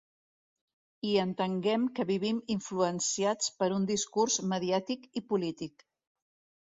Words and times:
I 1.09 1.11
entenguem 1.23 1.83
que 1.99 2.07
vivim 2.11 2.39
influenciats 2.55 3.53
per 3.61 3.71
un 3.79 3.87
discurs 3.93 4.39
mediàtic 4.55 5.07
i 5.23 5.25
polític. 5.35 5.87